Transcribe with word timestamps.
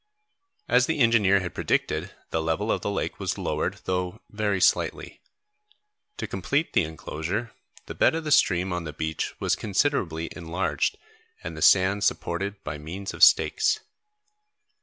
As 0.67 0.87
the 0.87 0.97
engineer 0.97 1.41
had 1.41 1.53
predicted, 1.53 2.09
the 2.31 2.41
level 2.41 2.71
of 2.71 2.81
the 2.81 2.89
lake 2.89 3.19
was 3.19 3.37
lowered, 3.37 3.75
though 3.85 4.19
very 4.31 4.59
slightly. 4.59 5.21
To 6.17 6.25
complete 6.25 6.73
the 6.73 6.81
enclosure 6.83 7.51
the 7.85 7.93
bed 7.93 8.15
of 8.15 8.23
the 8.23 8.31
stream 8.31 8.73
on 8.73 8.83
the 8.83 8.93
beach 8.93 9.35
was 9.39 9.55
considerably 9.55 10.29
enlarged, 10.35 10.97
and 11.43 11.55
the 11.55 11.61
sand 11.61 12.03
supported 12.03 12.63
by 12.63 12.79
means 12.79 13.13
of 13.13 13.23
stakes. 13.23 13.79